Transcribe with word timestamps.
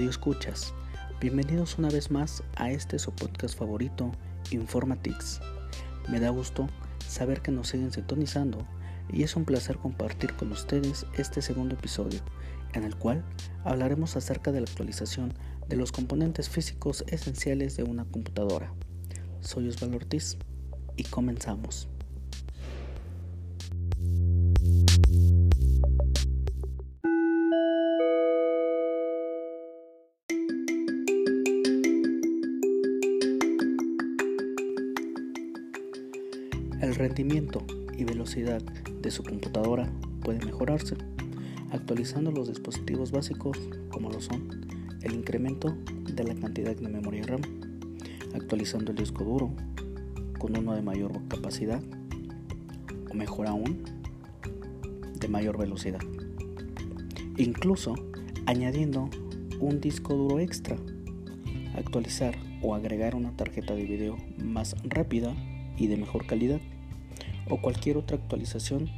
Radio 0.00 0.12
Escuchas, 0.12 0.72
bienvenidos 1.20 1.76
una 1.76 1.90
vez 1.90 2.10
más 2.10 2.42
a 2.56 2.70
este 2.70 2.98
su 2.98 3.12
podcast 3.12 3.58
favorito, 3.58 4.10
Informatics. 4.50 5.42
Me 6.08 6.18
da 6.18 6.30
gusto 6.30 6.68
saber 7.06 7.42
que 7.42 7.50
nos 7.50 7.68
siguen 7.68 7.92
sintonizando 7.92 8.66
y 9.12 9.24
es 9.24 9.36
un 9.36 9.44
placer 9.44 9.76
compartir 9.76 10.34
con 10.36 10.52
ustedes 10.52 11.04
este 11.18 11.42
segundo 11.42 11.74
episodio, 11.74 12.20
en 12.72 12.84
el 12.84 12.96
cual 12.96 13.22
hablaremos 13.62 14.16
acerca 14.16 14.52
de 14.52 14.62
la 14.62 14.66
actualización 14.70 15.34
de 15.68 15.76
los 15.76 15.92
componentes 15.92 16.48
físicos 16.48 17.04
esenciales 17.08 17.76
de 17.76 17.82
una 17.82 18.06
computadora. 18.06 18.72
Soy 19.40 19.68
Osvaldo 19.68 19.98
Ortiz 19.98 20.38
y 20.96 21.04
comenzamos. 21.04 21.90
Rendimiento 37.00 37.62
y 37.96 38.04
velocidad 38.04 38.60
de 38.60 39.10
su 39.10 39.22
computadora 39.22 39.90
puede 40.22 40.44
mejorarse 40.44 40.96
actualizando 41.72 42.30
los 42.30 42.48
dispositivos 42.48 43.10
básicos 43.10 43.58
como 43.90 44.10
lo 44.10 44.20
son 44.20 44.66
el 45.00 45.14
incremento 45.14 45.74
de 46.04 46.24
la 46.24 46.34
cantidad 46.34 46.76
de 46.76 46.88
memoria 46.88 47.22
RAM, 47.22 47.40
actualizando 48.34 48.90
el 48.90 48.98
disco 48.98 49.24
duro 49.24 49.50
con 50.38 50.58
uno 50.58 50.74
de 50.74 50.82
mayor 50.82 51.12
capacidad 51.28 51.82
o 53.10 53.14
mejor 53.14 53.46
aún 53.46 53.82
de 55.18 55.28
mayor 55.28 55.56
velocidad. 55.56 56.00
Incluso 57.38 57.94
añadiendo 58.44 59.08
un 59.58 59.80
disco 59.80 60.14
duro 60.14 60.38
extra, 60.38 60.76
actualizar 61.74 62.36
o 62.60 62.74
agregar 62.74 63.14
una 63.14 63.34
tarjeta 63.34 63.74
de 63.74 63.84
video 63.84 64.18
más 64.36 64.76
rápida 64.84 65.34
y 65.78 65.86
de 65.86 65.96
mejor 65.96 66.26
calidad 66.26 66.60
o 67.48 67.60
cualquier 67.60 67.96
otra 67.96 68.16
actualización 68.16 68.90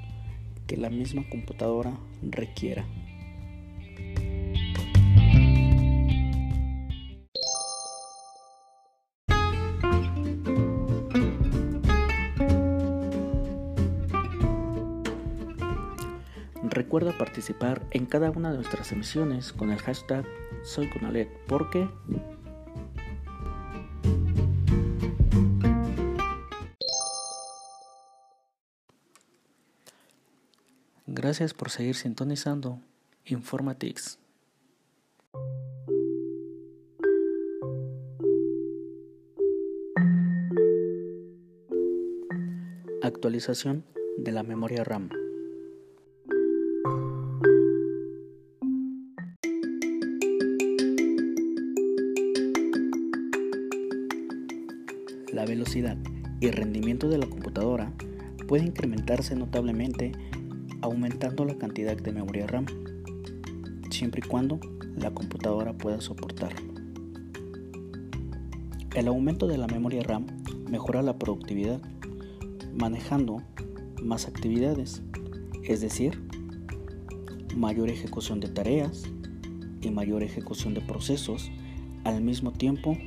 que 0.66 0.76
la 0.76 0.90
misma 0.90 1.28
computadora 1.28 1.98
requiera. 2.22 2.86
Recuerda 16.72 17.12
participar 17.18 17.82
en 17.90 18.06
cada 18.06 18.30
una 18.30 18.50
de 18.50 18.56
nuestras 18.56 18.92
emisiones 18.92 19.52
con 19.52 19.70
el 19.70 19.78
hashtag 19.78 20.24
SoyConalet 20.62 21.28
porque 21.46 21.86
Gracias 31.22 31.54
por 31.54 31.70
seguir 31.70 31.94
sintonizando 31.94 32.80
Informatix. 33.26 34.18
Actualización 43.04 43.84
de 44.18 44.32
la 44.32 44.42
memoria 44.42 44.82
RAM. 44.82 45.10
La 55.32 55.44
velocidad 55.44 55.96
y 56.40 56.50
rendimiento 56.50 57.08
de 57.08 57.18
la 57.18 57.28
computadora 57.28 57.92
puede 58.48 58.64
incrementarse 58.64 59.36
notablemente 59.36 60.10
aumentando 60.82 61.44
la 61.44 61.56
cantidad 61.56 61.96
de 61.96 62.12
memoria 62.12 62.46
RAM, 62.46 62.66
siempre 63.90 64.20
y 64.24 64.28
cuando 64.28 64.60
la 64.96 65.12
computadora 65.12 65.72
pueda 65.72 66.00
soportarlo. 66.00 66.72
El 68.94 69.08
aumento 69.08 69.46
de 69.46 69.56
la 69.56 69.68
memoria 69.68 70.02
RAM 70.02 70.26
mejora 70.68 71.00
la 71.02 71.18
productividad, 71.18 71.80
manejando 72.74 73.42
más 74.02 74.26
actividades, 74.26 75.02
es 75.64 75.80
decir, 75.80 76.20
mayor 77.56 77.88
ejecución 77.88 78.40
de 78.40 78.48
tareas 78.48 79.04
y 79.80 79.90
mayor 79.90 80.22
ejecución 80.22 80.74
de 80.74 80.80
procesos 80.80 81.50
al 82.04 82.22
mismo 82.22 82.52
tiempo 82.52 82.98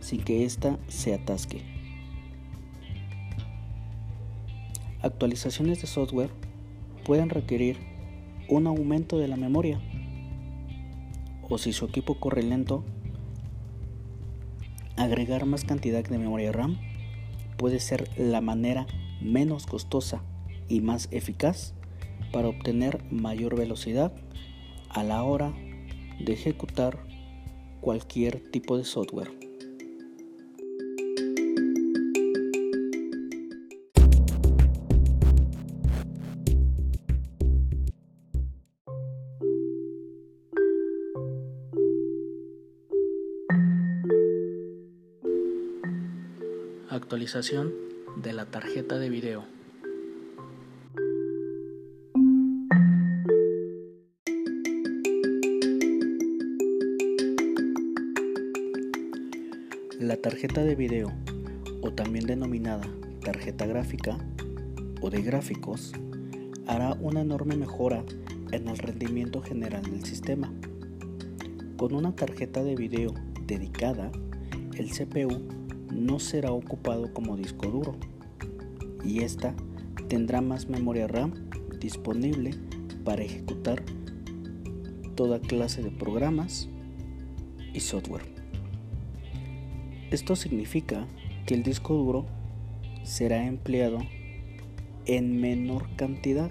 sin 0.00 0.22
que 0.22 0.44
ésta 0.44 0.78
se 0.88 1.14
atasque. 1.14 1.62
Actualizaciones 5.02 5.80
de 5.80 5.86
software 5.86 6.49
pueden 7.04 7.30
requerir 7.30 7.78
un 8.48 8.66
aumento 8.66 9.18
de 9.18 9.28
la 9.28 9.36
memoria 9.36 9.80
o 11.50 11.58
si 11.58 11.72
su 11.72 11.84
equipo 11.84 12.14
corre 12.14 12.42
lento, 12.42 12.84
agregar 14.96 15.46
más 15.46 15.64
cantidad 15.64 16.04
de 16.04 16.18
memoria 16.18 16.52
RAM 16.52 16.78
puede 17.56 17.80
ser 17.80 18.08
la 18.16 18.40
manera 18.40 18.86
menos 19.20 19.66
costosa 19.66 20.22
y 20.68 20.80
más 20.80 21.08
eficaz 21.10 21.74
para 22.32 22.48
obtener 22.48 23.02
mayor 23.10 23.56
velocidad 23.56 24.12
a 24.88 25.02
la 25.02 25.24
hora 25.24 25.52
de 26.20 26.32
ejecutar 26.32 27.04
cualquier 27.80 28.50
tipo 28.50 28.78
de 28.78 28.84
software. 28.84 29.49
Actualización 46.92 47.72
de 48.16 48.32
la 48.32 48.46
tarjeta 48.46 48.98
de 48.98 49.10
video. 49.10 49.44
La 60.00 60.16
tarjeta 60.16 60.64
de 60.64 60.74
video, 60.74 61.12
o 61.80 61.92
también 61.92 62.26
denominada 62.26 62.82
tarjeta 63.24 63.66
gráfica 63.66 64.18
o 65.00 65.10
de 65.10 65.22
gráficos, 65.22 65.92
hará 66.66 66.94
una 66.94 67.20
enorme 67.20 67.54
mejora 67.54 68.04
en 68.50 68.66
el 68.66 68.78
rendimiento 68.78 69.40
general 69.42 69.84
del 69.84 70.04
sistema. 70.04 70.52
Con 71.76 71.94
una 71.94 72.16
tarjeta 72.16 72.64
de 72.64 72.74
video 72.74 73.14
dedicada, 73.46 74.10
el 74.76 74.90
CPU 74.90 75.59
no 75.92 76.18
será 76.18 76.52
ocupado 76.52 77.12
como 77.12 77.36
disco 77.36 77.68
duro 77.68 77.96
y 79.04 79.22
esta 79.22 79.54
tendrá 80.08 80.40
más 80.40 80.68
memoria 80.68 81.06
RAM 81.06 81.50
disponible 81.80 82.52
para 83.04 83.22
ejecutar 83.22 83.82
toda 85.14 85.40
clase 85.40 85.82
de 85.82 85.90
programas 85.90 86.68
y 87.72 87.80
software. 87.80 88.24
Esto 90.10 90.36
significa 90.36 91.06
que 91.46 91.54
el 91.54 91.62
disco 91.62 91.94
duro 91.94 92.26
será 93.02 93.46
empleado 93.46 93.98
en 95.06 95.40
menor 95.40 95.88
cantidad, 95.96 96.50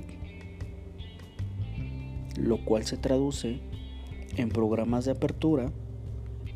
lo 2.38 2.64
cual 2.64 2.86
se 2.86 2.98
traduce 2.98 3.60
en 4.38 4.50
programas 4.50 5.06
de 5.06 5.12
apertura 5.12 5.72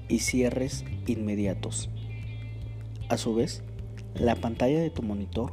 y 0.07 0.19
cierres 0.19 0.86
inmediatos. 1.07 1.89
A 3.09 3.17
su 3.17 3.35
vez, 3.35 3.63
la 4.15 4.35
pantalla 4.35 4.79
de 4.79 4.89
tu 4.89 5.01
monitor 5.03 5.51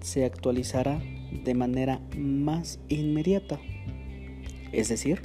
se 0.00 0.24
actualizará 0.24 1.02
de 1.44 1.54
manera 1.54 2.00
más 2.16 2.80
inmediata. 2.88 3.60
Es 4.72 4.88
decir, 4.88 5.20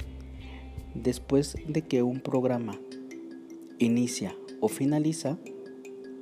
después 0.94 1.56
de 1.66 1.82
que 1.82 2.02
un 2.02 2.20
programa 2.20 2.78
inicia 3.78 4.34
o 4.60 4.68
finaliza, 4.68 5.38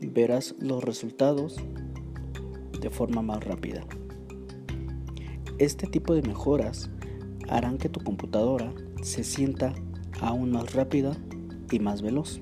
verás 0.00 0.54
los 0.58 0.84
resultados 0.84 1.56
de 2.80 2.90
forma 2.90 3.22
más 3.22 3.42
rápida. 3.42 3.86
Este 5.58 5.86
tipo 5.86 6.14
de 6.14 6.22
mejoras 6.22 6.90
harán 7.48 7.78
que 7.78 7.88
tu 7.88 8.00
computadora 8.00 8.72
se 9.02 9.24
sienta 9.24 9.72
aún 10.20 10.50
más 10.50 10.74
rápida 10.74 11.16
y 11.70 11.78
más 11.78 12.02
veloz. 12.02 12.40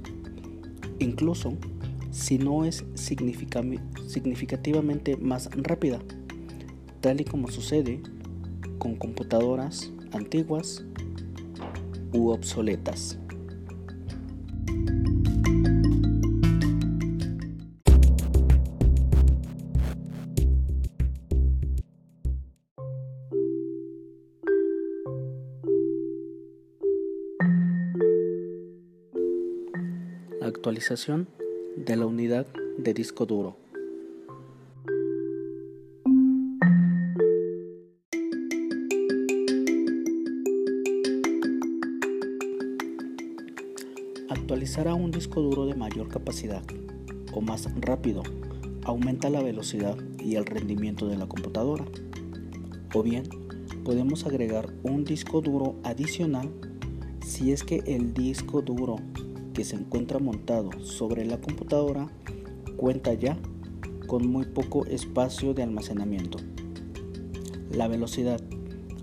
Incluso 0.99 1.53
si 2.13 2.39
no 2.39 2.65
es 2.65 2.85
significativamente 2.95 5.17
más 5.17 5.51
rápida, 5.57 5.99
tal 7.01 7.21
y 7.21 7.25
como 7.25 7.51
sucede 7.51 8.01
con 8.79 8.95
computadoras 8.95 9.91
antiguas 10.13 10.85
u 12.13 12.29
obsoletas. 12.29 13.19
Actualización 30.43 31.27
de 31.77 31.97
la 31.97 32.07
unidad 32.07 32.47
de 32.79 32.95
disco 32.95 33.27
duro. 33.27 33.57
Actualizar 44.29 44.89
a 44.89 44.95
un 44.95 45.11
disco 45.11 45.41
duro 45.41 45.67
de 45.67 45.75
mayor 45.75 46.09
capacidad 46.09 46.63
o 47.33 47.41
más 47.41 47.69
rápido 47.81 48.23
aumenta 48.85 49.31
la 49.31 49.43
velocidad 49.43 49.97
y 50.19 50.37
el 50.37 50.45
rendimiento 50.45 51.07
de 51.07 51.17
la 51.17 51.27
computadora. 51.27 51.87
O 52.95 53.03
bien, 53.03 53.25
podemos 53.85 54.27
agregar 54.27 54.73
un 54.83 55.05
disco 55.05 55.41
duro 55.41 55.77
adicional 55.85 56.51
si 57.25 57.53
es 57.53 57.65
que 57.65 57.83
el 57.87 58.13
disco 58.13 58.61
duro 58.61 58.97
que 59.53 59.65
se 59.65 59.77
encuentra 59.77 60.19
montado 60.19 60.71
sobre 60.85 61.25
la 61.25 61.41
computadora 61.41 62.09
cuenta 62.77 63.15
ya 63.15 63.39
con 64.07 64.27
muy 64.27 64.47
poco 64.47 64.87
espacio 64.87 65.55
de 65.55 65.63
almacenamiento. 65.63 66.39
La 67.71 67.89
velocidad 67.89 68.41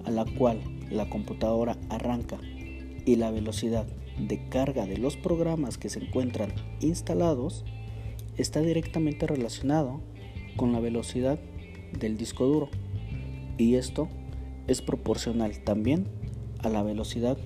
a 0.05 0.11
la 0.11 0.25
cual 0.25 0.59
la 0.89 1.09
computadora 1.09 1.77
arranca 1.89 2.37
y 3.05 3.15
la 3.15 3.31
velocidad 3.31 3.87
de 4.19 4.49
carga 4.49 4.85
de 4.85 4.97
los 4.97 5.17
programas 5.17 5.77
que 5.77 5.89
se 5.89 6.03
encuentran 6.03 6.53
instalados 6.81 7.63
está 8.37 8.61
directamente 8.61 9.27
relacionado 9.27 10.01
con 10.57 10.73
la 10.73 10.79
velocidad 10.79 11.39
del 11.97 12.17
disco 12.17 12.45
duro 12.45 12.69
y 13.57 13.75
esto 13.75 14.09
es 14.67 14.81
proporcional 14.81 15.59
también 15.63 16.07
a 16.59 16.69
la 16.69 16.83
velocidad 16.83 17.37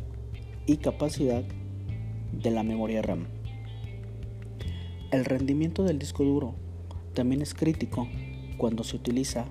y 0.66 0.78
capacidad 0.78 1.44
de 2.42 2.52
la 2.52 2.64
memoria 2.64 3.02
RAM. 3.02 3.28
El 5.12 5.26
rendimiento 5.26 5.84
del 5.84 6.00
disco 6.00 6.24
duro 6.24 6.56
también 7.14 7.42
es 7.42 7.54
crítico 7.54 8.08
cuando 8.58 8.84
se 8.84 8.96
utiliza 8.96 9.46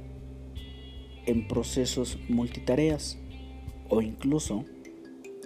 en 1.27 1.47
procesos 1.47 2.19
multitareas 2.29 3.19
o 3.89 4.03
incluso 4.03 4.65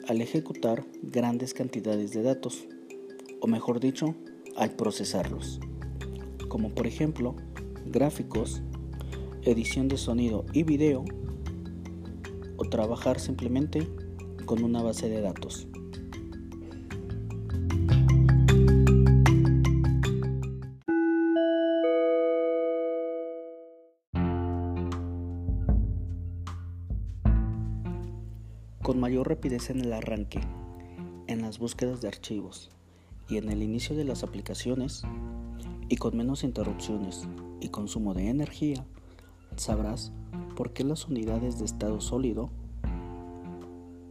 al 0.09 0.21
ejecutar 0.21 0.85
grandes 1.03 1.53
cantidades 1.53 2.13
de 2.13 2.23
datos, 2.23 2.67
o 3.41 3.47
mejor 3.47 3.81
dicho, 3.81 4.15
al 4.57 4.71
procesarlos, 4.71 5.61
como 6.49 6.71
por 6.71 6.87
ejemplo 6.87 7.35
gráficos, 7.87 8.63
edición 9.43 9.89
de 9.89 9.97
sonido 9.97 10.47
y 10.53 10.63
video, 10.63 11.05
o 12.57 12.65
trabajar 12.65 13.21
simplemente 13.21 13.87
con 14.47 14.65
una 14.65 14.83
base 14.83 15.09
de 15.09 15.21
datos. 15.21 15.69
Rapidez 29.25 29.71
en 29.71 29.81
el 29.81 29.93
arranque, 29.93 30.41
en 31.27 31.43
las 31.43 31.59
búsquedas 31.59 32.01
de 32.01 32.09
archivos 32.09 32.71
y 33.29 33.39
en 33.39 33.51
el 33.51 33.63
inicio 33.63 33.97
de 33.97 34.05
las 34.05 34.23
aplicaciones, 34.23 35.03
y 35.89 35.97
con 35.97 36.17
menos 36.17 36.45
interrupciones 36.45 37.29
y 37.61 37.69
consumo 37.69 38.15
de 38.15 38.29
energía, 38.29 38.85
sabrás 39.57 40.13
por 40.57 40.73
qué 40.73 40.85
las 40.85 41.07
unidades 41.07 41.59
de 41.59 41.65
estado 41.65 42.01
sólido 42.01 42.51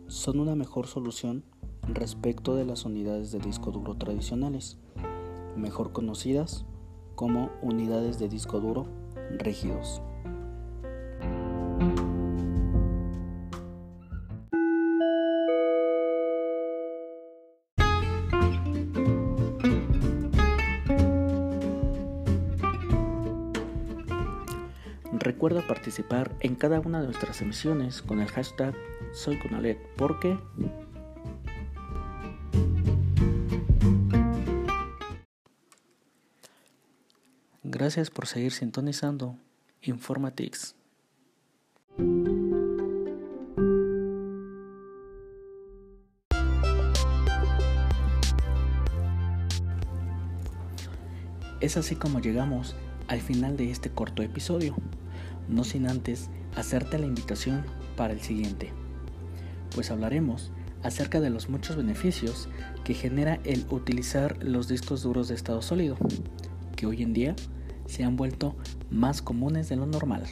son 0.07 0.39
una 0.39 0.55
mejor 0.55 0.87
solución 0.87 1.43
respecto 1.87 2.55
de 2.55 2.65
las 2.65 2.85
unidades 2.85 3.31
de 3.31 3.39
disco 3.39 3.71
duro 3.71 3.95
tradicionales, 3.95 4.77
mejor 5.55 5.91
conocidas 5.91 6.65
como 7.15 7.49
unidades 7.61 8.19
de 8.19 8.29
disco 8.29 8.59
duro 8.59 8.85
rígidos. 9.37 10.01
Participar 25.85 26.35
en 26.39 26.55
cada 26.55 26.79
una 26.79 26.99
de 26.99 27.05
nuestras 27.05 27.43
emisiones 27.43 28.01
con 28.01 28.19
el 28.19 28.27
hashtag 28.27 28.73
SoyConalet 29.13 29.77
porque 29.95 30.35
Gracias 37.61 38.09
por 38.09 38.25
seguir 38.25 38.51
sintonizando 38.51 39.37
Informatix. 39.83 40.73
Es 51.59 51.77
así 51.77 51.95
como 51.95 52.21
llegamos 52.21 52.75
al 53.07 53.21
final 53.21 53.55
de 53.55 53.69
este 53.69 53.91
corto 53.91 54.23
episodio 54.23 54.75
no 55.47 55.63
sin 55.63 55.87
antes 55.87 56.29
hacerte 56.55 56.99
la 56.99 57.05
invitación 57.05 57.63
para 57.95 58.13
el 58.13 58.21
siguiente, 58.21 58.71
pues 59.73 59.91
hablaremos 59.91 60.51
acerca 60.83 61.19
de 61.19 61.29
los 61.29 61.49
muchos 61.49 61.75
beneficios 61.75 62.47
que 62.83 62.93
genera 62.93 63.39
el 63.43 63.65
utilizar 63.69 64.41
los 64.43 64.67
discos 64.67 65.01
duros 65.01 65.27
de 65.27 65.35
estado 65.35 65.61
sólido, 65.61 65.97
que 66.75 66.85
hoy 66.85 67.01
en 67.01 67.13
día 67.13 67.35
se 67.87 68.03
han 68.03 68.15
vuelto 68.15 68.55
más 68.89 69.21
comunes 69.21 69.69
de 69.69 69.75
lo 69.75 69.85
normal. 69.85 70.23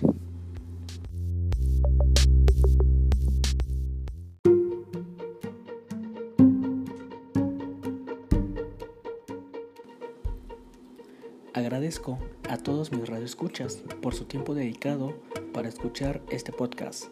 Agradezco 11.54 12.18
a 12.54 12.58
todos 12.58 12.92
mis 12.92 13.10
radioescuchas 13.10 13.82
por 14.00 14.14
su 14.14 14.26
tiempo 14.26 14.54
dedicado 14.54 15.18
para 15.54 15.68
escuchar 15.68 16.22
este 16.30 16.52
podcast 16.52 17.06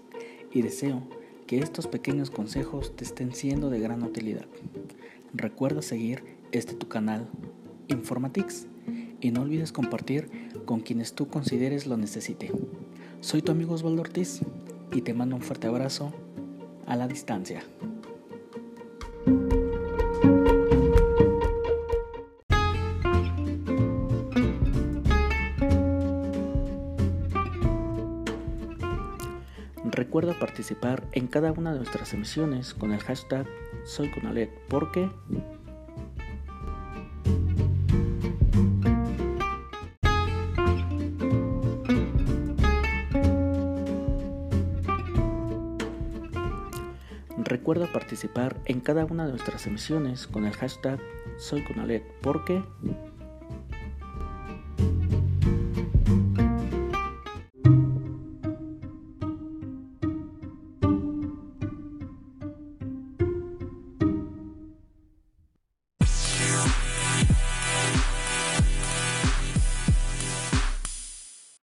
y 0.51 0.61
deseo 0.61 1.01
que 1.47 1.57
estos 1.57 1.87
pequeños 1.87 2.29
consejos 2.29 2.95
te 2.95 3.03
estén 3.03 3.33
siendo 3.33 3.71
de 3.71 3.79
gran 3.79 4.03
utilidad. 4.03 4.45
Recuerda 5.33 5.81
seguir 5.81 6.23
este 6.51 6.75
tu 6.75 6.87
canal 6.87 7.27
Informatix 7.87 8.67
y 9.19 9.31
no 9.31 9.41
olvides 9.41 9.71
compartir 9.71 10.29
con 10.65 10.81
quienes 10.81 11.13
tú 11.13 11.27
consideres 11.27 11.87
lo 11.87 11.97
necesite. 11.97 12.51
Soy 13.21 13.41
tu 13.41 13.51
amigo 13.51 13.73
Osvaldo 13.73 14.01
Ortiz 14.01 14.41
y 14.91 15.01
te 15.01 15.15
mando 15.15 15.35
un 15.35 15.41
fuerte 15.41 15.65
abrazo 15.65 16.13
a 16.85 16.95
la 16.95 17.07
distancia. 17.07 17.63
Participar 30.51 31.07
en 31.13 31.27
cada 31.27 31.53
una 31.53 31.71
de 31.71 31.77
nuestras 31.77 32.13
emisiones 32.13 32.73
con 32.73 32.91
el 32.91 32.99
hashtag 32.99 33.47
SoyConalet 33.85 34.49
porque 34.67 35.09
Recuerda 47.37 47.89
participar 47.93 48.57
en 48.65 48.81
cada 48.81 49.05
una 49.05 49.25
de 49.25 49.31
nuestras 49.31 49.65
emisiones 49.67 50.27
con 50.27 50.45
el 50.45 50.51
hashtag 50.51 50.99
SoyConalet 51.37 52.03
porque 52.19 52.61